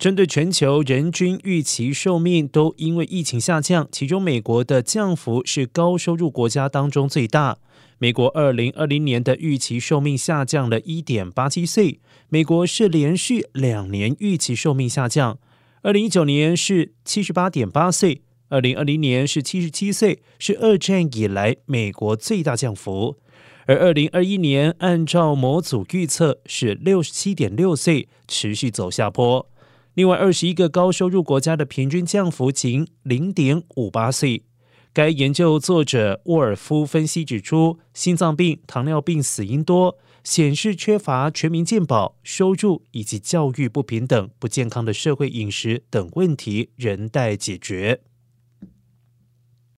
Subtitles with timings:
[0.00, 7.58] 针对全球人均预期寿命都因为疫情下降，其中美国的降幅是高收入国家当中最大。
[7.98, 12.00] 美国二零二零年的预期寿命下降了一点八七岁，
[12.30, 15.38] 美国是连续两年预期寿命下降。
[15.82, 23.18] 二零一九年是七十八点八岁，二零二零年是七十七岁，是二战以来美国最大降幅。
[23.66, 29.46] 而二零二一年按照模组预测是六十七点六岁，持续走下坡。
[29.94, 34.44] 另外，二十一个高收入国家的平均降幅仅零点五八岁。
[34.92, 48.00] 该研究作者沃尔夫分析指出，心脏病、糖尿病死因多，显示缺乏全民健保、收入以及教育不平等、不健康的社会饮食等问题仍待解决。